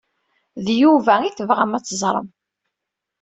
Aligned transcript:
D 0.65 0.67
Yuba 0.81 1.13
ay 1.21 1.31
tebɣam 1.33 1.73
ad 1.77 1.83
teẓrem. 1.85 2.27